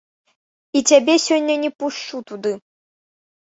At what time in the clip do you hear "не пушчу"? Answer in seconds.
1.65-2.23